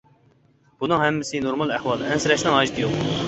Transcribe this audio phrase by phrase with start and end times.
[0.83, 2.99] بۇنىڭ ھەممىسى نورمال ئەھۋال، ئەنسىرەشنىڭ ھاجىتى يوق.